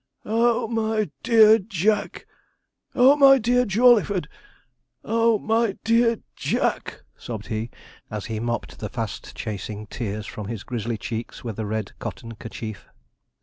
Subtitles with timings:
[0.25, 2.25] 'Oh, my dear Jack!
[2.95, 4.27] Oh, my dear Jawleyford!
[5.03, 7.03] Oh, my dear Jack!
[7.15, 7.69] 'sobbed he,
[8.09, 12.33] as he mopped the fast chasing tears from his grizzly cheeks with a red cotton
[12.33, 12.87] kerchief.